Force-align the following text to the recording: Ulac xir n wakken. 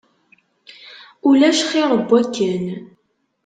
Ulac 1.29 1.59
xir 1.69 1.89
n 1.97 2.01
wakken. 2.07 2.65